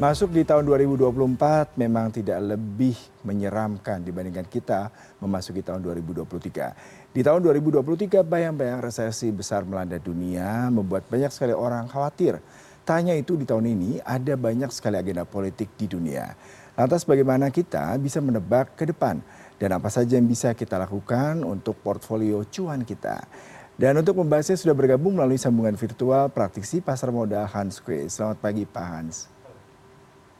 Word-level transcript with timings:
Masuk 0.00 0.32
di 0.32 0.40
tahun 0.40 0.64
2024 0.64 1.76
memang 1.76 2.08
tidak 2.08 2.40
lebih 2.40 2.96
menyeramkan 3.28 4.00
dibandingkan 4.00 4.48
kita 4.48 4.88
memasuki 5.20 5.60
tahun 5.60 5.84
2023. 5.84 7.12
Di 7.12 7.20
tahun 7.20 7.44
2023 7.44 8.24
bayang-bayang 8.24 8.80
resesi 8.80 9.28
besar 9.28 9.68
melanda 9.68 10.00
dunia 10.00 10.72
membuat 10.72 11.04
banyak 11.12 11.28
sekali 11.28 11.52
orang 11.52 11.92
khawatir. 11.92 12.40
Tanya 12.88 13.12
itu 13.12 13.36
di 13.36 13.44
tahun 13.44 13.68
ini 13.68 14.00
ada 14.00 14.32
banyak 14.32 14.72
sekali 14.72 14.96
agenda 14.96 15.28
politik 15.28 15.68
di 15.76 15.84
dunia. 15.84 16.40
Lantas 16.72 17.04
bagaimana 17.04 17.52
kita 17.52 17.92
bisa 18.00 18.24
menebak 18.24 18.72
ke 18.72 18.88
depan 18.88 19.20
dan 19.60 19.76
apa 19.76 19.92
saja 19.92 20.16
yang 20.16 20.24
bisa 20.24 20.56
kita 20.56 20.80
lakukan 20.80 21.44
untuk 21.44 21.76
portfolio 21.84 22.40
cuan 22.48 22.80
kita. 22.88 23.28
Dan 23.76 24.00
untuk 24.00 24.24
membahasnya 24.24 24.56
sudah 24.56 24.72
bergabung 24.72 25.20
melalui 25.20 25.36
sambungan 25.36 25.76
virtual 25.76 26.32
praktisi 26.32 26.80
pasar 26.80 27.12
modal 27.12 27.44
Hans 27.44 27.76
Kue. 27.76 28.08
Selamat 28.08 28.40
pagi 28.40 28.64
Pak 28.64 28.88
Hans. 28.88 29.31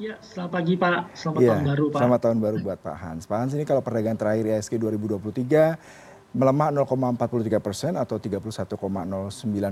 Ya, 0.00 0.16
selamat 0.24 0.50
pagi 0.56 0.74
Pak. 0.80 1.12
Selamat 1.12 1.40
ya, 1.44 1.48
tahun 1.52 1.64
baru 1.68 1.84
Pak. 1.92 2.00
Selamat 2.00 2.20
tahun 2.24 2.38
baru 2.40 2.56
buat 2.64 2.78
Pak 2.80 2.96
Hans. 2.96 3.22
Pak 3.28 3.38
Hans 3.44 3.52
ini 3.52 3.64
kalau 3.68 3.84
perdagangan 3.84 4.16
terakhir 4.16 4.44
ISG 4.48 4.80
2023 4.80 6.32
melemah 6.32 6.72
0,43 6.72 7.60
persen 7.60 7.92
atau 7.92 8.16
31,09 8.16 8.48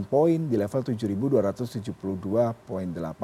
poin 0.05 0.39
di 0.45 0.57
level 0.61 0.81
7.272,8 0.85 1.97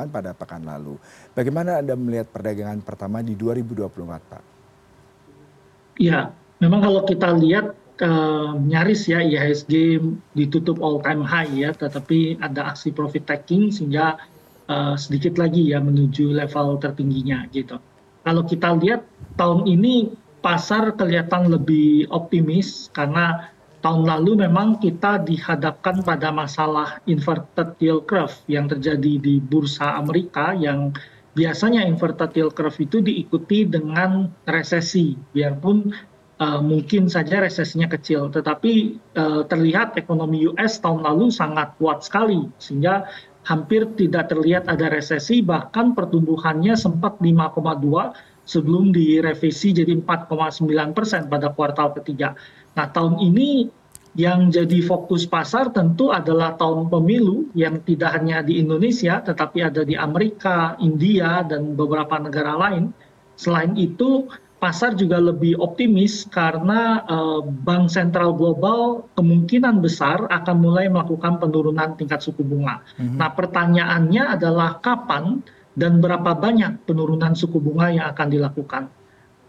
pada 0.08 0.32
pekan 0.32 0.64
lalu. 0.64 0.96
Bagaimana 1.36 1.84
Anda 1.84 2.00
melihat 2.00 2.32
perdagangan 2.32 2.80
pertama 2.80 3.20
di 3.20 3.36
2024 3.36 4.32
Pak? 4.32 4.42
Ya, 6.00 6.32
memang 6.64 6.80
kalau 6.80 7.04
kita 7.04 7.36
lihat 7.36 7.76
uh, 8.00 8.56
nyaris 8.56 9.04
ya 9.04 9.20
IHSG 9.20 10.00
ditutup 10.32 10.80
all 10.80 11.04
time 11.04 11.20
high 11.20 11.52
ya, 11.52 11.76
tetapi 11.76 12.40
ada 12.40 12.72
aksi 12.72 12.88
profit 12.96 13.28
taking 13.28 13.68
sehingga 13.68 14.16
sedikit 14.98 15.38
lagi 15.38 15.70
ya 15.70 15.78
menuju 15.78 16.34
level 16.34 16.82
tertingginya 16.82 17.46
gitu. 17.54 17.78
Kalau 18.26 18.42
kita 18.42 18.74
lihat 18.74 19.06
tahun 19.38 19.70
ini 19.70 20.10
pasar 20.42 20.94
kelihatan 20.98 21.50
lebih 21.50 22.10
optimis 22.10 22.90
karena 22.90 23.50
tahun 23.86 24.02
lalu 24.02 24.46
memang 24.46 24.82
kita 24.82 25.22
dihadapkan 25.22 26.02
pada 26.02 26.34
masalah 26.34 26.98
inverted 27.06 27.78
yield 27.78 28.10
curve 28.10 28.34
yang 28.50 28.66
terjadi 28.66 29.22
di 29.22 29.38
bursa 29.38 29.94
Amerika 29.94 30.50
yang 30.58 30.90
biasanya 31.38 31.86
inverted 31.86 32.34
yield 32.34 32.54
curve 32.58 32.74
itu 32.82 32.98
diikuti 32.98 33.62
dengan 33.62 34.26
resesi 34.42 35.14
biarpun 35.30 35.94
uh, 36.42 36.60
mungkin 36.64 37.06
saja 37.06 37.44
resesinya 37.44 37.86
kecil 37.86 38.32
tetapi 38.32 38.98
uh, 39.14 39.42
terlihat 39.46 39.94
ekonomi 40.00 40.50
US 40.50 40.82
tahun 40.82 41.04
lalu 41.04 41.30
sangat 41.30 41.76
kuat 41.78 42.02
sekali 42.02 42.48
sehingga 42.58 43.06
hampir 43.46 43.86
tidak 43.94 44.34
terlihat 44.34 44.66
ada 44.66 44.90
resesi 44.90 45.38
bahkan 45.38 45.94
pertumbuhannya 45.94 46.74
sempat 46.74 47.22
5,2 47.22 47.62
sebelum 48.42 48.90
direvisi 48.90 49.70
jadi 49.70 49.94
4,9 50.02 50.66
persen 50.90 51.30
pada 51.30 51.54
kuartal 51.54 51.94
ketiga. 51.94 52.34
Nah 52.74 52.90
tahun 52.90 53.22
ini 53.22 53.70
yang 54.18 54.50
jadi 54.50 54.82
fokus 54.82 55.28
pasar 55.28 55.70
tentu 55.70 56.10
adalah 56.10 56.58
tahun 56.58 56.90
pemilu 56.90 57.52
yang 57.54 57.78
tidak 57.86 58.18
hanya 58.18 58.42
di 58.42 58.58
Indonesia 58.58 59.22
tetapi 59.22 59.62
ada 59.62 59.86
di 59.86 59.94
Amerika, 59.94 60.74
India 60.82 61.46
dan 61.46 61.78
beberapa 61.78 62.18
negara 62.18 62.58
lain. 62.58 62.90
Selain 63.36 63.76
itu 63.78 64.26
pasar 64.56 64.96
juga 64.96 65.20
lebih 65.20 65.60
optimis 65.60 66.24
karena 66.32 67.04
uh, 67.04 67.44
bank 67.44 67.92
sentral 67.92 68.32
global 68.32 69.04
kemungkinan 69.12 69.84
besar 69.84 70.24
akan 70.32 70.56
mulai 70.64 70.88
melakukan 70.88 71.36
penurunan 71.36 71.92
tingkat 72.00 72.24
suku 72.24 72.40
bunga. 72.40 72.80
Mm-hmm. 72.96 73.16
Nah, 73.20 73.30
pertanyaannya 73.36 74.22
adalah 74.32 74.80
kapan 74.80 75.44
dan 75.76 76.00
berapa 76.00 76.32
banyak 76.32 76.88
penurunan 76.88 77.36
suku 77.36 77.60
bunga 77.60 77.92
yang 77.92 78.06
akan 78.08 78.28
dilakukan. 78.32 78.88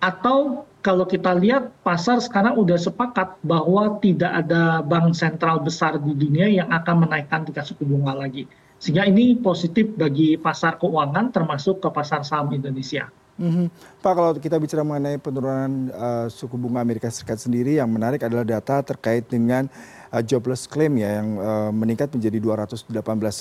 Atau 0.04 0.68
kalau 0.84 1.08
kita 1.08 1.34
lihat 1.34 1.72
pasar 1.82 2.20
sekarang 2.22 2.60
sudah 2.60 2.78
sepakat 2.78 3.40
bahwa 3.42 3.98
tidak 4.04 4.46
ada 4.46 4.84
bank 4.84 5.16
sentral 5.16 5.64
besar 5.64 5.98
di 5.98 6.14
dunia 6.14 6.52
yang 6.52 6.70
akan 6.70 7.08
menaikkan 7.08 7.48
tingkat 7.48 7.64
suku 7.64 7.88
bunga 7.88 8.14
lagi. 8.14 8.46
Sehingga 8.78 9.10
ini 9.10 9.40
positif 9.40 9.90
bagi 9.98 10.38
pasar 10.38 10.78
keuangan 10.78 11.34
termasuk 11.34 11.82
ke 11.82 11.90
pasar 11.90 12.22
saham 12.22 12.54
Indonesia. 12.54 13.10
Mm-hmm. 13.38 14.02
Pak, 14.02 14.14
kalau 14.18 14.32
kita 14.34 14.58
bicara 14.58 14.82
mengenai 14.82 15.22
penurunan 15.22 15.94
uh, 15.94 16.26
suku 16.26 16.58
bunga 16.58 16.82
Amerika 16.82 17.06
Serikat 17.14 17.38
sendiri, 17.38 17.78
yang 17.78 17.86
menarik 17.86 18.26
adalah 18.26 18.42
data 18.42 18.82
terkait 18.82 19.30
dengan 19.30 19.70
uh, 20.10 20.26
jobless 20.26 20.66
claim 20.66 20.98
ya 20.98 21.22
yang 21.22 21.38
uh, 21.38 21.70
meningkat 21.70 22.10
menjadi 22.10 22.42
218 22.42 22.90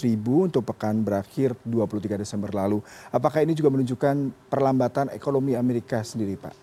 ribu 0.05 0.53
untuk 0.53 0.69
pekan 0.69 1.01
berakhir 1.01 1.57
23 1.65 2.21
Desember 2.21 2.53
lalu. 2.53 2.85
Apakah 3.09 3.41
ini 3.41 3.57
juga 3.57 3.73
menunjukkan 3.73 4.37
perlambatan 4.53 5.09
ekonomi 5.17 5.57
Amerika 5.57 6.05
sendiri, 6.05 6.37
Pak? 6.37 6.55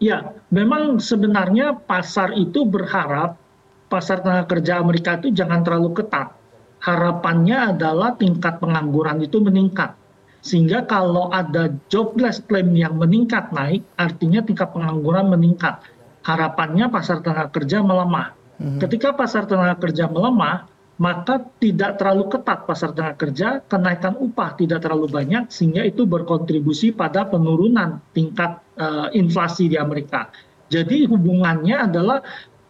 Ya, 0.00 0.32
memang 0.48 1.04
sebenarnya 1.04 1.76
pasar 1.84 2.32
itu 2.32 2.64
berharap 2.64 3.36
pasar 3.92 4.24
tenaga 4.24 4.56
kerja 4.56 4.80
Amerika 4.80 5.20
itu 5.20 5.36
jangan 5.36 5.60
terlalu 5.60 6.00
ketat. 6.00 6.32
Harapannya 6.80 7.76
adalah 7.76 8.16
tingkat 8.16 8.56
pengangguran 8.60 9.20
itu 9.20 9.40
meningkat 9.40 9.96
sehingga 10.44 10.84
kalau 10.84 11.32
ada 11.32 11.72
jobless 11.88 12.44
claim 12.44 12.76
yang 12.76 13.00
meningkat 13.00 13.48
naik 13.56 13.80
artinya 13.96 14.44
tingkat 14.44 14.68
pengangguran 14.76 15.32
meningkat. 15.32 15.80
Harapannya 16.20 16.92
pasar 16.92 17.24
tenaga 17.24 17.48
kerja 17.48 17.80
melemah. 17.80 18.36
Hmm. 18.54 18.78
ketika 18.78 19.10
pasar 19.18 19.50
tenaga 19.50 19.82
kerja 19.82 20.06
melemah 20.06 20.70
maka 20.94 21.42
tidak 21.58 21.98
terlalu 21.98 22.30
ketat 22.30 22.70
pasar 22.70 22.94
tenaga 22.94 23.18
kerja 23.18 23.58
kenaikan 23.66 24.14
upah 24.14 24.54
tidak 24.54 24.86
terlalu 24.86 25.10
banyak 25.10 25.50
sehingga 25.50 25.82
itu 25.82 26.06
berkontribusi 26.06 26.94
pada 26.94 27.26
penurunan 27.26 27.98
tingkat 28.14 28.62
uh, 28.78 29.10
inflasi 29.10 29.66
di 29.66 29.74
Amerika. 29.74 30.30
Jadi 30.70 31.02
hubungannya 31.10 31.90
adalah 31.90 32.22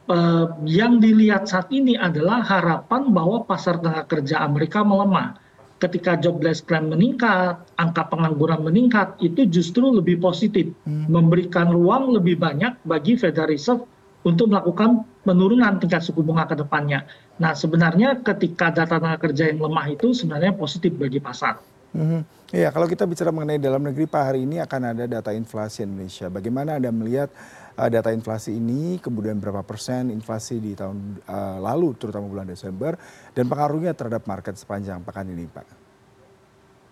uh, 0.09 0.57
yang 0.65 1.05
dilihat 1.05 1.53
saat 1.53 1.69
ini 1.69 2.01
adalah 2.01 2.41
harapan 2.41 3.13
bahwa 3.13 3.45
pasar 3.45 3.77
tenaga 3.77 4.09
kerja 4.09 4.41
Amerika 4.41 4.81
melemah 4.81 5.44
ketika 5.85 6.17
jobless 6.17 6.65
claim 6.65 6.89
meningkat, 6.89 7.61
angka 7.77 8.09
pengangguran 8.09 8.65
meningkat, 8.65 9.21
itu 9.21 9.45
justru 9.45 9.93
lebih 9.93 10.17
positif, 10.17 10.73
hmm. 10.89 11.13
memberikan 11.13 11.69
ruang 11.69 12.17
lebih 12.17 12.41
banyak 12.41 12.81
bagi 12.89 13.21
Federal 13.21 13.53
Reserve 13.53 13.85
untuk 14.25 14.49
melakukan 14.49 15.05
penurunan 15.29 15.77
tingkat 15.77 16.01
suku 16.01 16.25
bunga 16.25 16.49
ke 16.49 16.57
depannya. 16.57 17.05
Nah, 17.37 17.53
sebenarnya 17.53 18.25
ketika 18.25 18.73
data 18.73 18.97
tenaga 18.97 19.21
kerja 19.29 19.53
yang 19.53 19.61
lemah 19.61 19.93
itu 19.93 20.17
sebenarnya 20.17 20.57
positif 20.57 20.97
bagi 20.97 21.21
pasar. 21.21 21.61
Hmm. 21.93 22.25
Iya, 22.55 22.71
kalau 22.71 22.87
kita 22.87 23.05
bicara 23.05 23.35
mengenai 23.35 23.59
dalam 23.59 23.83
negeri, 23.83 24.07
Pak, 24.07 24.23
hari 24.31 24.47
ini 24.47 24.63
akan 24.63 24.95
ada 24.95 25.05
data 25.11 25.31
inflasi 25.35 25.85
Indonesia. 25.87 26.31
Bagaimana 26.31 26.79
Anda 26.79 26.95
melihat 26.95 27.31
data 27.75 28.15
inflasi 28.15 28.55
ini, 28.55 29.03
kemudian 29.03 29.43
berapa 29.43 29.67
persen 29.67 30.15
inflasi 30.15 30.63
di 30.63 30.73
tahun 30.79 31.23
uh, 31.27 31.59
lalu, 31.59 31.99
terutama 31.99 32.31
bulan 32.31 32.47
Desember, 32.47 32.95
dan 33.35 33.51
pengaruhnya 33.51 33.93
terhadap 33.99 34.25
market 34.31 34.55
sepanjang 34.55 35.03
pekan 35.03 35.27
ini, 35.27 35.47
Pak? 35.51 35.67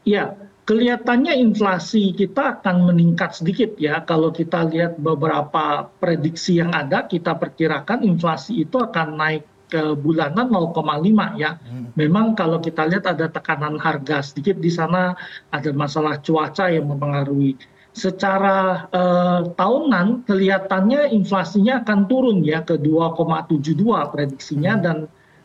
Ya, 0.03 0.35
kelihatannya 0.67 1.39
inflasi 1.39 2.11
kita 2.11 2.59
akan 2.59 2.91
meningkat 2.91 3.39
sedikit 3.39 3.79
ya. 3.79 4.03
Kalau 4.03 4.35
kita 4.35 4.67
lihat 4.67 4.99
beberapa 4.99 5.87
prediksi 6.03 6.59
yang 6.59 6.75
ada, 6.75 7.07
kita 7.07 7.39
perkirakan 7.39 8.03
inflasi 8.03 8.67
itu 8.67 8.83
akan 8.83 9.15
naik 9.15 9.47
ke 9.71 9.95
bulanan 9.97 10.53
0,5 10.53 11.41
ya. 11.41 11.57
Hmm. 11.63 11.95
Memang 11.97 12.37
kalau 12.37 12.61
kita 12.61 12.85
lihat 12.91 13.09
ada 13.09 13.31
tekanan 13.31 13.81
harga 13.81 14.21
sedikit 14.21 14.61
di 14.61 14.69
sana, 14.69 15.17
ada 15.49 15.71
masalah 15.73 16.21
cuaca 16.21 16.69
yang 16.69 16.91
mempengaruhi 16.93 17.57
secara 17.93 18.89
eh, 18.89 19.41
tahunan 19.53 20.25
kelihatannya 20.25 21.13
inflasinya 21.13 21.85
akan 21.85 22.09
turun 22.09 22.41
ya 22.41 22.65
ke 22.65 22.81
2,72 22.81 23.85
prediksinya 24.13 24.73
hmm. 24.77 24.83
dan 24.83 24.97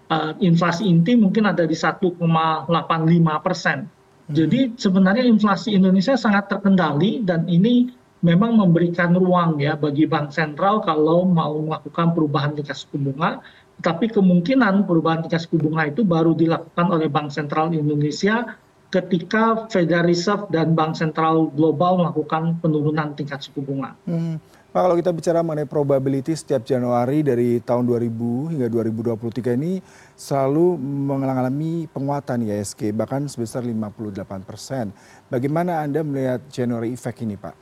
eh, 0.08 0.32
inflasi 0.40 0.88
inti 0.88 1.20
mungkin 1.20 1.48
ada 1.48 1.68
di 1.68 1.76
1,85 1.76 2.72
persen. 3.44 3.78
Hmm. 3.88 4.34
Jadi 4.34 4.80
sebenarnya 4.80 5.28
inflasi 5.28 5.76
Indonesia 5.76 6.16
sangat 6.16 6.48
terkendali 6.48 7.24
dan 7.28 7.44
ini 7.52 7.92
memang 8.24 8.58
memberikan 8.58 9.14
ruang 9.14 9.62
ya 9.62 9.78
bagi 9.78 10.10
bank 10.10 10.34
sentral 10.34 10.82
kalau 10.82 11.28
mau 11.28 11.54
melakukan 11.62 12.16
perubahan 12.16 12.56
tingkat 12.56 12.80
suku 12.80 12.98
bunga. 12.98 13.44
Tapi 13.78 14.10
kemungkinan 14.10 14.90
perubahan 14.90 15.22
tingkat 15.22 15.46
suku 15.46 15.62
bunga 15.62 15.86
itu 15.86 16.02
baru 16.02 16.34
dilakukan 16.34 16.90
oleh 16.90 17.14
Bank 17.14 17.30
Sentral 17.30 17.70
Indonesia 17.70 18.58
ketika 18.88 19.68
Federal 19.68 20.08
Reserve 20.08 20.48
dan 20.48 20.72
Bank 20.72 20.96
Sentral 20.96 21.52
Global 21.52 22.00
melakukan 22.00 22.56
penurunan 22.64 23.12
tingkat 23.20 23.44
suku 23.44 23.60
bunga. 23.60 23.92
Hmm. 24.08 24.40
Pak, 24.68 24.82
kalau 24.84 24.96
kita 25.00 25.12
bicara 25.16 25.40
mengenai 25.42 25.66
probability 25.66 26.36
setiap 26.36 26.62
Januari 26.62 27.24
dari 27.24 27.58
tahun 27.64 27.88
2000 27.88 28.52
hingga 28.54 28.68
2023 28.70 29.58
ini 29.58 29.80
selalu 30.14 30.76
mengalami 30.78 31.88
penguatan 31.90 32.46
ISG 32.46 32.92
bahkan 32.94 33.26
sebesar 33.32 33.64
58 33.64 34.44
persen. 34.44 34.92
Bagaimana 35.32 35.82
Anda 35.82 36.04
melihat 36.04 36.46
January 36.52 36.94
effect 36.94 37.24
ini, 37.24 37.40
Pak? 37.40 37.56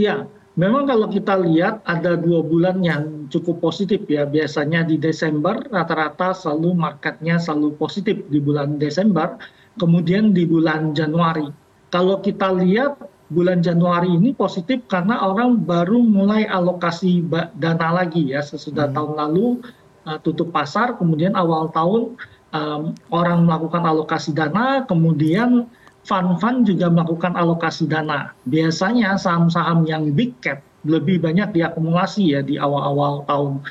Ya, 0.00 0.24
memang 0.56 0.88
kalau 0.88 1.06
kita 1.12 1.36
lihat 1.36 1.84
ada 1.84 2.16
dua 2.16 2.40
bulan 2.40 2.80
yang 2.80 3.28
cukup 3.28 3.60
positif 3.60 4.08
ya. 4.08 4.24
Biasanya 4.24 4.88
di 4.88 4.96
Desember 4.96 5.60
rata-rata 5.68 6.32
selalu 6.32 6.74
marketnya 6.74 7.36
selalu 7.36 7.76
positif 7.76 8.24
di 8.32 8.40
bulan 8.40 8.80
Desember 8.80 9.36
kemudian 9.76 10.32
di 10.36 10.44
bulan 10.44 10.92
Januari. 10.92 11.48
Kalau 11.92 12.20
kita 12.24 12.52
lihat 12.56 13.00
bulan 13.32 13.64
Januari 13.64 14.12
ini 14.12 14.36
positif 14.36 14.84
karena 14.88 15.24
orang 15.24 15.64
baru 15.64 16.00
mulai 16.04 16.44
alokasi 16.44 17.24
dana 17.56 17.88
lagi 18.04 18.32
ya 18.32 18.44
sesudah 18.44 18.92
hmm. 18.92 18.94
tahun 18.96 19.12
lalu 19.16 19.46
uh, 20.04 20.18
tutup 20.20 20.52
pasar, 20.52 21.00
kemudian 21.00 21.32
awal 21.32 21.72
tahun 21.72 22.16
um, 22.52 22.82
orang 23.08 23.48
melakukan 23.48 23.82
alokasi 23.82 24.36
dana, 24.36 24.84
kemudian 24.84 25.66
fund-fund 26.04 26.68
juga 26.68 26.92
melakukan 26.92 27.32
alokasi 27.34 27.88
dana. 27.88 28.36
Biasanya 28.44 29.16
saham-saham 29.16 29.88
yang 29.88 30.12
big 30.12 30.36
cap 30.44 30.60
lebih 30.82 31.22
banyak 31.22 31.54
diakumulasi 31.54 32.34
ya 32.36 32.40
di 32.42 32.58
awal-awal 32.58 33.22
tahun. 33.30 33.62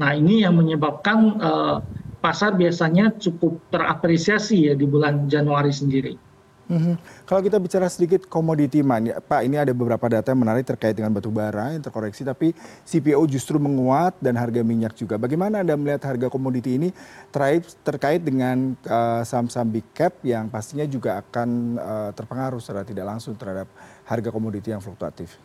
Nah 0.00 0.10
ini 0.16 0.46
yang 0.46 0.56
menyebabkan 0.56 1.18
uh, 1.42 1.76
pasar 2.20 2.54
biasanya 2.54 3.16
cukup 3.16 3.58
terapresiasi 3.72 4.70
ya 4.70 4.74
di 4.76 4.84
bulan 4.84 5.26
Januari 5.26 5.72
sendiri. 5.72 6.30
Mm-hmm. 6.70 7.26
Kalau 7.26 7.42
kita 7.42 7.58
bicara 7.58 7.90
sedikit 7.90 8.30
komoditi 8.30 8.78
man, 8.78 9.10
ya, 9.10 9.18
Pak 9.18 9.42
ini 9.42 9.58
ada 9.58 9.74
beberapa 9.74 10.06
data 10.06 10.30
yang 10.30 10.46
menarik 10.46 10.62
terkait 10.62 10.94
dengan 10.94 11.10
batu 11.10 11.26
bara 11.26 11.74
yang 11.74 11.82
terkoreksi, 11.82 12.22
tapi 12.22 12.54
CPO 12.86 13.26
justru 13.26 13.58
menguat 13.58 14.14
dan 14.22 14.38
harga 14.38 14.62
minyak 14.62 14.94
juga. 14.94 15.18
Bagaimana 15.18 15.66
Anda 15.66 15.74
melihat 15.74 16.06
harga 16.06 16.30
komoditi 16.30 16.78
ini 16.78 16.94
terkait, 17.34 17.66
terkait 17.82 18.22
dengan 18.22 18.78
uh, 18.86 19.26
saham-saham 19.26 19.66
big 19.66 19.82
cap 19.90 20.14
yang 20.22 20.46
pastinya 20.46 20.86
juga 20.86 21.18
akan 21.18 21.48
uh, 21.74 22.10
terpengaruh 22.14 22.62
secara 22.62 22.86
tidak 22.86 23.02
langsung 23.02 23.34
terhadap 23.34 23.66
harga 24.06 24.30
komoditi 24.30 24.70
yang 24.70 24.78
fluktuatif? 24.78 25.42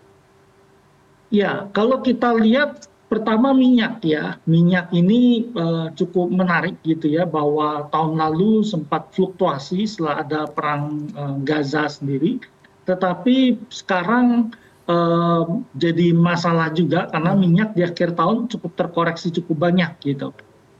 Ya, 1.33 1.65
kalau 1.73 2.05
kita 2.05 2.37
lihat 2.37 2.85
pertama 3.07 3.53
minyak 3.53 4.01
ya. 4.01 4.37
Minyak 4.49 4.91
ini 4.91 5.49
uh, 5.53 5.93
cukup 5.93 6.29
menarik 6.31 6.79
gitu 6.81 7.09
ya 7.09 7.23
bahwa 7.25 7.87
tahun 7.89 8.17
lalu 8.19 8.65
sempat 8.65 9.13
fluktuasi 9.13 9.85
setelah 9.85 10.25
ada 10.25 10.41
perang 10.49 11.09
uh, 11.13 11.35
Gaza 11.41 11.89
sendiri. 11.89 12.41
Tetapi 12.85 13.65
sekarang 13.69 14.53
uh, 14.89 15.43
jadi 15.77 16.13
masalah 16.13 16.73
juga 16.73 17.09
karena 17.09 17.33
minyak 17.33 17.73
di 17.73 17.81
akhir 17.85 18.13
tahun 18.17 18.49
cukup 18.49 18.71
terkoreksi 18.77 19.33
cukup 19.33 19.69
banyak 19.69 19.91
gitu. 20.01 20.33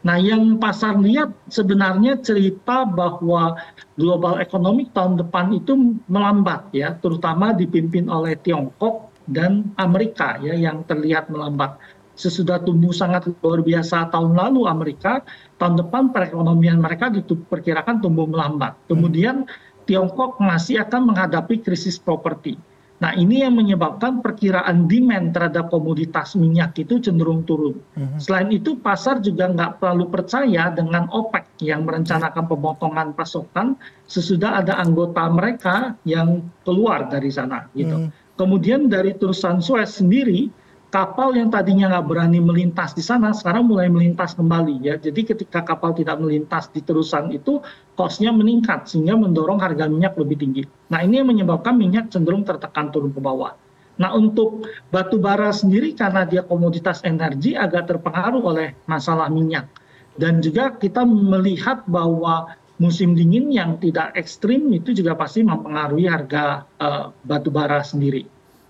Nah, 0.06 0.22
yang 0.22 0.62
pasar 0.62 1.02
lihat 1.02 1.34
sebenarnya 1.50 2.22
cerita 2.22 2.86
bahwa 2.86 3.58
global 3.98 4.38
ekonomi 4.38 4.86
tahun 4.94 5.18
depan 5.18 5.50
itu 5.58 5.98
melambat 6.06 6.70
ya, 6.78 6.94
terutama 7.02 7.58
dipimpin 7.58 8.06
oleh 8.06 8.38
Tiongkok 8.38 9.10
dan 9.26 9.74
Amerika 9.82 10.38
ya 10.38 10.54
yang 10.54 10.86
terlihat 10.86 11.34
melambat 11.34 11.82
sesudah 12.16 12.64
tumbuh 12.64 12.96
sangat 12.96 13.28
luar 13.44 13.62
biasa 13.62 14.10
tahun 14.10 14.34
lalu 14.40 14.66
Amerika, 14.66 15.22
tahun 15.60 15.80
depan 15.84 16.16
perekonomian 16.16 16.80
mereka 16.80 17.12
diperkirakan 17.12 18.00
tumbuh 18.00 18.26
melambat. 18.26 18.76
Kemudian 18.88 19.46
Tiongkok 19.86 20.42
masih 20.42 20.82
akan 20.82 21.14
menghadapi 21.14 21.62
krisis 21.62 22.02
properti. 22.02 22.58
Nah 22.96 23.12
ini 23.12 23.44
yang 23.44 23.60
menyebabkan 23.60 24.24
perkiraan 24.24 24.88
demand 24.88 25.36
terhadap 25.36 25.68
komoditas 25.68 26.34
minyak 26.40 26.80
itu 26.80 27.04
cenderung 27.04 27.44
turun. 27.44 27.76
Mhm. 27.94 28.18
Selain 28.24 28.48
itu 28.50 28.80
pasar 28.80 29.20
juga 29.20 29.52
nggak 29.52 29.84
terlalu 29.84 30.08
percaya 30.08 30.72
dengan 30.72 31.12
OPEC 31.12 31.60
yang 31.68 31.84
merencanakan 31.84 32.48
pemotongan 32.48 33.12
pasokan 33.12 33.76
sesudah 34.08 34.64
ada 34.64 34.80
anggota 34.80 35.28
mereka 35.28 36.00
yang 36.08 36.48
keluar 36.64 37.12
dari 37.12 37.30
sana. 37.30 37.68
Gitu. 37.76 38.08
Mhm. 38.08 38.40
Kemudian 38.40 38.88
dari 38.88 39.12
terusan 39.16 39.60
Suez 39.60 40.00
sendiri 40.00 40.48
kapal 40.96 41.36
yang 41.36 41.52
tadinya 41.52 41.92
nggak 41.92 42.08
berani 42.08 42.40
melintas 42.40 42.96
di 42.96 43.04
sana 43.04 43.36
sekarang 43.36 43.68
mulai 43.68 43.92
melintas 43.92 44.32
kembali 44.32 44.80
ya. 44.80 44.96
Jadi 44.96 45.28
ketika 45.28 45.60
kapal 45.60 45.92
tidak 45.92 46.24
melintas 46.24 46.72
di 46.72 46.80
terusan 46.80 47.36
itu 47.36 47.60
costnya 48.00 48.32
meningkat 48.32 48.88
sehingga 48.88 49.20
mendorong 49.20 49.60
harga 49.60 49.92
minyak 49.92 50.16
lebih 50.16 50.40
tinggi. 50.40 50.64
Nah 50.88 51.04
ini 51.04 51.20
yang 51.20 51.28
menyebabkan 51.28 51.76
minyak 51.76 52.16
cenderung 52.16 52.48
tertekan 52.48 52.96
turun 52.96 53.12
ke 53.12 53.20
bawah. 53.20 53.60
Nah 54.00 54.16
untuk 54.16 54.72
batu 54.88 55.20
bara 55.20 55.52
sendiri 55.52 55.92
karena 55.92 56.24
dia 56.24 56.48
komoditas 56.48 57.04
energi 57.04 57.60
agak 57.60 57.92
terpengaruh 57.92 58.56
oleh 58.56 58.72
masalah 58.88 59.28
minyak. 59.28 59.68
Dan 60.16 60.40
juga 60.40 60.80
kita 60.80 61.04
melihat 61.04 61.84
bahwa 61.92 62.56
musim 62.80 63.20
dingin 63.20 63.52
yang 63.52 63.76
tidak 63.84 64.16
ekstrim 64.16 64.72
itu 64.72 64.96
juga 64.96 65.12
pasti 65.20 65.44
mempengaruhi 65.44 66.08
harga 66.08 66.64
uh, 66.80 67.12
batu 67.28 67.52
bara 67.52 67.84
sendiri. 67.84 68.24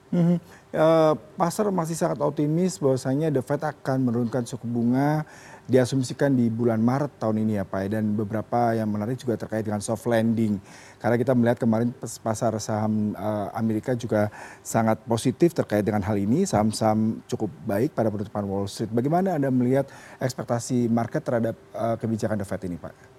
Mm 0.09 0.25
-hmm. 0.25 0.37
Eh, 0.75 1.13
pasar 1.39 1.71
masih 1.71 1.95
sangat 1.95 2.19
optimis 2.19 2.75
bahwasanya 2.83 3.31
The 3.31 3.39
Fed 3.39 3.63
akan 3.63 4.11
menurunkan 4.11 4.43
suku 4.43 4.67
bunga 4.67 5.23
diasumsikan 5.71 6.35
di 6.35 6.51
bulan 6.51 6.83
Maret 6.83 7.15
tahun 7.15 7.47
ini 7.47 7.55
ya 7.55 7.63
Pak. 7.63 7.95
Dan 7.95 8.11
beberapa 8.11 8.75
yang 8.75 8.91
menarik 8.91 9.15
juga 9.15 9.39
terkait 9.39 9.63
dengan 9.63 9.79
soft 9.79 10.03
landing. 10.03 10.59
Karena 10.99 11.15
kita 11.15 11.31
melihat 11.31 11.63
kemarin 11.63 11.95
pasar 12.19 12.51
saham 12.59 13.15
uh, 13.15 13.55
Amerika 13.55 13.95
juga 13.95 14.27
sangat 14.67 14.99
positif 15.07 15.55
terkait 15.55 15.87
dengan 15.87 16.03
hal 16.03 16.19
ini. 16.19 16.43
Saham-saham 16.43 17.23
cukup 17.23 17.47
baik 17.63 17.95
pada 17.95 18.11
penutupan 18.11 18.43
Wall 18.43 18.67
Street. 18.67 18.91
Bagaimana 18.91 19.39
Anda 19.39 19.55
melihat 19.55 19.87
ekspektasi 20.19 20.91
market 20.91 21.23
terhadap 21.23 21.55
uh, 21.71 21.95
kebijakan 21.95 22.35
The 22.35 22.47
Fed 22.51 22.67
ini 22.67 22.75
Pak? 22.75 23.14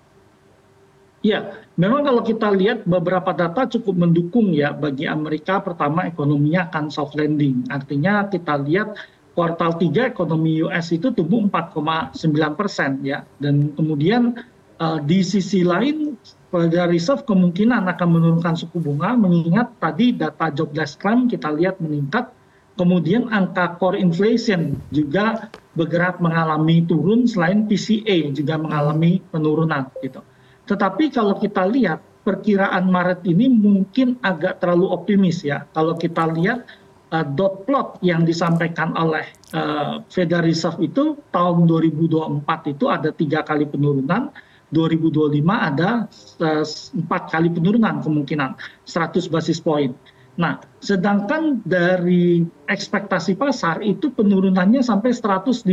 Ya, 1.26 1.58
memang 1.75 2.06
kalau 2.06 2.23
kita 2.23 2.55
lihat 2.55 2.87
beberapa 2.87 3.34
data 3.34 3.67
cukup 3.67 3.99
mendukung 3.99 4.55
ya 4.55 4.70
bagi 4.70 5.11
Amerika. 5.11 5.58
Pertama, 5.58 6.06
ekonominya 6.06 6.70
akan 6.70 6.87
soft 6.87 7.19
landing. 7.19 7.67
Artinya 7.67 8.31
kita 8.31 8.55
lihat 8.62 8.94
kuartal 9.34 9.75
3 9.75 10.14
ekonomi 10.14 10.62
US 10.62 10.94
itu 10.94 11.11
tumbuh 11.11 11.43
4,9 11.50 12.14
persen 12.55 13.02
ya. 13.02 13.26
Dan 13.43 13.75
kemudian 13.75 14.38
uh, 14.78 15.02
di 15.02 15.26
sisi 15.26 15.67
lain 15.67 16.14
Federal 16.46 16.94
Reserve 16.94 17.26
kemungkinan 17.26 17.90
akan 17.90 18.08
menurunkan 18.08 18.55
suku 18.55 18.79
bunga 18.79 19.19
mengingat 19.19 19.75
tadi 19.82 20.14
data 20.14 20.55
jobless 20.55 20.94
claim 20.94 21.26
kita 21.26 21.50
lihat 21.50 21.82
meningkat. 21.82 22.31
Kemudian 22.76 23.32
angka 23.32 23.81
core 23.81 23.99
inflation 23.99 24.76
juga 24.93 25.49
bergerak 25.75 26.20
mengalami 26.20 26.84
turun 26.84 27.25
selain 27.25 27.64
PCA 27.64 28.31
juga 28.31 28.61
mengalami 28.61 29.25
penurunan 29.32 29.88
gitu. 30.05 30.20
Tetapi 30.66 31.14
kalau 31.14 31.38
kita 31.38 31.64
lihat 31.70 32.02
perkiraan 32.26 32.90
Maret 32.90 33.22
ini 33.22 33.46
mungkin 33.46 34.18
agak 34.18 34.58
terlalu 34.58 34.90
optimis 34.90 35.46
ya. 35.46 35.62
Kalau 35.70 35.94
kita 35.94 36.26
lihat 36.34 36.66
uh, 37.14 37.22
dot 37.22 37.62
plot 37.64 38.02
yang 38.02 38.26
disampaikan 38.26 38.90
oleh 38.98 39.22
uh, 39.54 40.02
Federal 40.10 40.42
Reserve 40.42 40.82
itu 40.82 41.14
tahun 41.30 41.70
2024 41.70 42.74
itu 42.74 42.84
ada 42.90 43.14
tiga 43.14 43.46
kali 43.46 43.70
penurunan, 43.70 44.34
2025 44.74 45.38
ada 45.46 46.10
uh, 46.42 46.64
empat 46.98 47.22
kali 47.30 47.48
penurunan 47.54 48.02
kemungkinan 48.02 48.58
100 48.82 49.30
basis 49.30 49.62
point. 49.62 49.94
Nah, 50.36 50.60
sedangkan 50.84 51.64
dari 51.64 52.44
ekspektasi 52.69 53.41
pasar 53.41 53.81
itu 53.81 54.12
penurunannya 54.12 54.84
sampai 54.84 55.17
155 55.17 55.64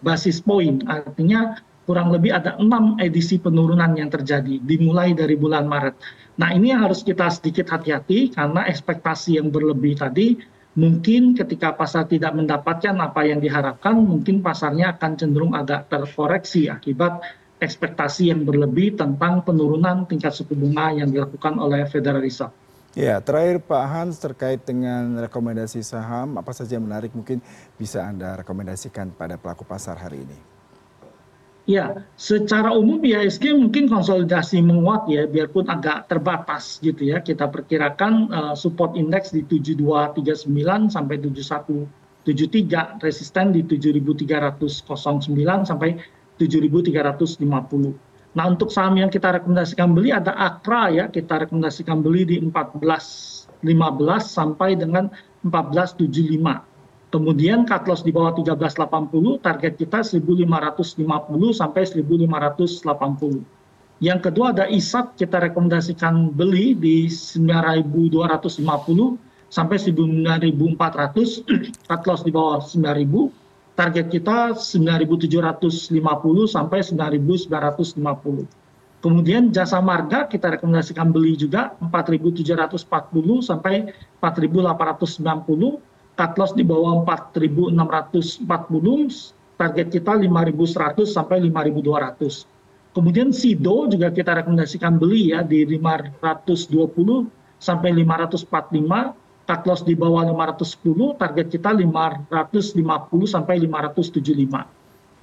basis 0.00 0.40
point, 0.40 0.80
artinya 0.88 1.60
kurang 1.90 2.14
lebih 2.14 2.30
ada 2.30 2.54
enam 2.54 2.94
edisi 3.02 3.42
penurunan 3.42 3.98
yang 3.98 4.06
terjadi 4.06 4.62
dimulai 4.62 5.10
dari 5.10 5.34
bulan 5.34 5.66
Maret. 5.66 5.98
Nah 6.38 6.54
ini 6.54 6.70
yang 6.70 6.86
harus 6.86 7.02
kita 7.02 7.26
sedikit 7.34 7.66
hati-hati 7.66 8.30
karena 8.30 8.62
ekspektasi 8.70 9.42
yang 9.42 9.50
berlebih 9.50 9.98
tadi 9.98 10.38
mungkin 10.78 11.34
ketika 11.34 11.74
pasar 11.74 12.06
tidak 12.06 12.30
mendapatkan 12.30 12.94
apa 12.94 13.26
yang 13.26 13.42
diharapkan 13.42 13.98
mungkin 13.98 14.38
pasarnya 14.38 14.94
akan 14.94 15.18
cenderung 15.18 15.50
agak 15.50 15.90
terkoreksi 15.90 16.70
akibat 16.70 17.26
ekspektasi 17.58 18.30
yang 18.30 18.46
berlebih 18.46 18.94
tentang 18.94 19.42
penurunan 19.42 20.06
tingkat 20.06 20.30
suku 20.30 20.54
bunga 20.54 20.94
yang 20.94 21.10
dilakukan 21.10 21.58
oleh 21.58 21.90
Federal 21.90 22.22
Reserve. 22.22 22.54
Ya, 22.94 23.18
terakhir 23.18 23.66
Pak 23.66 23.84
Hans 23.86 24.18
terkait 24.18 24.62
dengan 24.62 25.18
rekomendasi 25.26 25.82
saham, 25.82 26.38
apa 26.38 26.54
saja 26.54 26.78
yang 26.78 26.86
menarik 26.86 27.10
mungkin 27.14 27.42
bisa 27.74 28.06
Anda 28.06 28.38
rekomendasikan 28.42 29.14
pada 29.14 29.38
pelaku 29.38 29.66
pasar 29.66 29.98
hari 29.98 30.22
ini? 30.22 30.49
Ya, 31.70 32.02
secara 32.18 32.74
umum 32.74 32.98
IHSG 32.98 33.54
mungkin 33.54 33.86
konsolidasi 33.86 34.58
menguat 34.58 35.06
ya, 35.06 35.30
biarpun 35.30 35.70
agak 35.70 36.10
terbatas 36.10 36.82
gitu 36.82 37.14
ya. 37.14 37.22
Kita 37.22 37.46
perkirakan 37.46 38.12
uh, 38.34 38.54
support 38.58 38.98
index 38.98 39.30
di 39.30 39.46
7239 39.46 40.90
sampai 40.90 41.22
7173, 41.22 42.98
resisten 42.98 43.54
di 43.54 43.62
7309 43.62 44.58
sampai 45.62 45.94
7350. 46.42 48.34
Nah, 48.34 48.44
untuk 48.50 48.74
saham 48.74 48.98
yang 48.98 49.06
kita 49.06 49.38
rekomendasikan 49.38 49.94
beli 49.94 50.10
ada 50.10 50.34
Akra 50.34 50.90
ya, 50.90 51.06
kita 51.06 51.46
rekomendasikan 51.46 52.02
beli 52.02 52.26
di 52.26 52.42
1415 52.42 53.62
sampai 54.26 54.74
dengan 54.74 55.06
1475 55.46 56.69
kemudian 57.10 57.66
cut 57.66 57.84
loss 57.90 58.02
di 58.06 58.14
bawah 58.14 58.32
1380 58.38 59.42
target 59.42 59.74
kita 59.76 60.00
1550 60.06 60.96
sampai 61.52 61.82
1580 61.86 63.44
yang 64.00 64.18
kedua 64.22 64.56
ada 64.56 64.64
ISAT 64.70 65.20
kita 65.20 65.50
rekomendasikan 65.50 66.32
beli 66.32 66.72
di 66.72 67.10
9250 67.10 67.84
sampai 69.50 69.76
9400 69.76 71.44
cut 71.90 72.02
loss 72.06 72.22
di 72.24 72.32
bawah 72.32 72.62
9000 72.62 73.40
target 73.80 74.12
kita 74.12 74.52
9.750 74.60 75.88
sampai 76.44 76.84
9.950. 76.84 78.44
Kemudian 79.00 79.48
jasa 79.48 79.80
marga 79.80 80.28
kita 80.28 80.60
rekomendasikan 80.60 81.08
beli 81.08 81.32
juga 81.32 81.72
4.740 81.80 82.84
sampai 83.40 83.88
4.890 84.20 85.80
cut 86.20 86.36
loss 86.36 86.52
di 86.52 86.60
bawah 86.60 87.00
empat 87.00 87.32
enam 87.40 87.88
ratus 87.88 88.44
empat 88.44 88.68
puluh 88.68 89.08
target 89.56 89.88
kita 89.88 90.20
lima 90.20 90.44
seratus 90.68 91.16
sampai 91.16 91.40
lima 91.40 91.64
dua 91.64 92.12
ratus. 92.12 92.44
Kemudian 92.92 93.32
sido 93.32 93.88
juga 93.88 94.12
kita 94.12 94.44
rekomendasikan 94.44 95.00
beli 95.00 95.32
ya 95.32 95.40
di 95.40 95.64
lima 95.64 95.96
ratus 96.20 96.68
dua 96.68 96.84
puluh 96.92 97.24
sampai 97.56 97.96
lima 97.96 98.20
ratus 98.20 98.44
empat 98.44 98.68
puluh 98.68 98.84
lima. 98.84 99.00
Cut 99.48 99.64
loss 99.64 99.80
di 99.80 99.96
bawah 99.96 100.28
lima 100.28 100.52
ratus 100.52 100.76
sepuluh 100.76 101.16
target 101.16 101.48
kita 101.48 101.72
lima 101.72 102.20
ratus 102.28 102.76
lima 102.76 103.00
puluh 103.08 103.24
sampai 103.24 103.56
lima 103.56 103.88
ratus 103.88 104.12
tujuh 104.12 104.36
puluh 104.36 104.44
lima. 104.44 104.60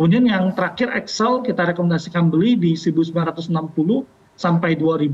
Kemudian 0.02 0.26
yang 0.26 0.50
terakhir 0.58 0.98
excel 0.98 1.46
kita 1.46 1.74
rekomendasikan 1.74 2.34
beli 2.34 2.58
di 2.58 2.74
1960 2.78 3.50
sampai 4.38 4.78
2000 4.78 5.10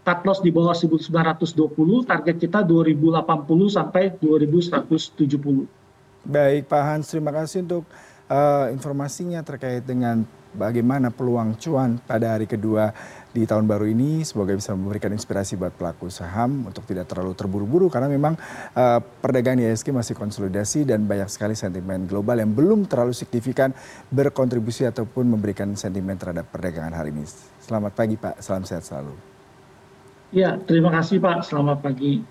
cut 0.00 0.20
loss 0.24 0.40
di 0.40 0.50
bawah 0.52 0.72
1920 0.76 2.08
target 2.08 2.36
kita 2.40 2.58
2080 2.64 3.24
sampai 3.68 4.02
2170 4.16 5.68
baik 6.24 6.62
Pak 6.68 6.82
Hans 6.84 7.06
terima 7.12 7.32
kasih 7.32 7.64
untuk 7.64 7.84
uh, 8.30 8.66
informasinya 8.72 9.40
terkait 9.44 9.84
dengan 9.84 10.24
bagaimana 10.50 11.14
peluang 11.14 11.54
cuan 11.62 12.02
pada 12.02 12.34
hari 12.34 12.46
kedua 12.46 12.90
di 13.30 13.46
tahun 13.46 13.70
baru 13.70 13.86
ini 13.86 14.26
semoga 14.26 14.50
bisa 14.50 14.74
memberikan 14.74 15.14
inspirasi 15.14 15.54
buat 15.54 15.70
pelaku 15.70 16.10
saham 16.10 16.66
untuk 16.66 16.82
tidak 16.90 17.06
terlalu 17.06 17.38
terburu-buru 17.38 17.86
karena 17.86 18.10
memang 18.10 18.34
uh, 18.74 18.98
perdagangan 18.98 19.62
ISG 19.70 19.94
masih 19.94 20.18
konsolidasi 20.18 20.82
dan 20.82 21.06
banyak 21.06 21.30
sekali 21.30 21.54
sentimen 21.54 22.10
global 22.10 22.42
yang 22.42 22.50
belum 22.50 22.90
terlalu 22.90 23.14
signifikan 23.14 23.70
berkontribusi 24.10 24.90
ataupun 24.90 25.30
memberikan 25.30 25.70
sentimen 25.78 26.18
terhadap 26.18 26.50
perdagangan 26.50 26.98
hari 26.98 27.14
ini. 27.14 27.22
Selamat 27.62 27.94
pagi 27.94 28.18
Pak, 28.18 28.42
salam 28.42 28.66
sehat 28.66 28.82
selalu. 28.82 29.29
Ya, 30.30 30.62
terima 30.62 30.94
kasih 30.94 31.18
Pak. 31.18 31.42
Selamat 31.42 31.82
pagi. 31.82 32.22